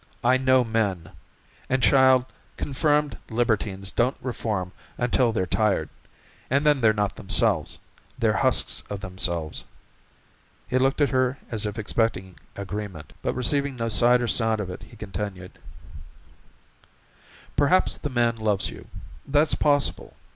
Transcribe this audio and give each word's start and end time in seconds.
I 0.23 0.37
know 0.37 0.63
men. 0.63 1.11
And, 1.69 1.83
child, 1.83 2.25
confirmed 2.57 3.19
libertines 3.29 3.91
don't 3.91 4.17
reform 4.19 4.71
until 4.97 5.31
they're 5.31 5.45
tired 5.45 5.89
and 6.49 6.65
then 6.65 6.81
they're 6.81 6.91
not 6.91 7.17
themselves 7.17 7.77
they're 8.17 8.37
husks 8.37 8.81
of 8.89 8.99
themselves." 9.01 9.63
He 10.67 10.79
looked 10.79 11.01
at 11.01 11.09
her 11.11 11.37
as 11.51 11.67
if 11.67 11.77
expecting 11.77 12.39
agreement, 12.55 13.13
but 13.21 13.35
receiving 13.35 13.75
no 13.75 13.89
sight 13.89 14.23
or 14.23 14.27
sound 14.27 14.59
of 14.59 14.71
it 14.71 14.81
he 14.89 14.95
continued. 14.95 15.59
"Perhaps 17.55 17.99
the 17.99 18.09
man 18.09 18.37
loves 18.37 18.71
you 18.71 18.87
that's 19.27 19.53
possible. 19.53 20.15